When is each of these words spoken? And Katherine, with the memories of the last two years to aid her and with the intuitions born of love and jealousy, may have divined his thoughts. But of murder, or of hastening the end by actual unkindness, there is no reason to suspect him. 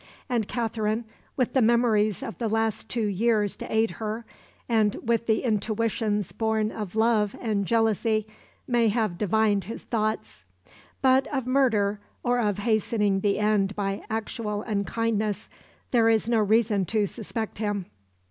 And 0.27 0.47
Katherine, 0.47 1.05
with 1.37 1.53
the 1.53 1.61
memories 1.61 2.23
of 2.23 2.39
the 2.39 2.47
last 2.47 2.89
two 2.89 3.05
years 3.05 3.55
to 3.57 3.71
aid 3.71 3.91
her 3.91 4.25
and 4.67 4.95
with 5.07 5.27
the 5.27 5.43
intuitions 5.43 6.31
born 6.31 6.71
of 6.71 6.95
love 6.95 7.35
and 7.39 7.67
jealousy, 7.67 8.25
may 8.67 8.87
have 8.87 9.19
divined 9.19 9.65
his 9.65 9.83
thoughts. 9.83 10.43
But 11.03 11.27
of 11.27 11.45
murder, 11.45 11.99
or 12.23 12.39
of 12.39 12.57
hastening 12.57 13.19
the 13.19 13.37
end 13.37 13.75
by 13.75 14.01
actual 14.09 14.63
unkindness, 14.63 15.51
there 15.91 16.09
is 16.09 16.27
no 16.27 16.39
reason 16.39 16.83
to 16.85 17.05
suspect 17.05 17.59
him. 17.59 17.85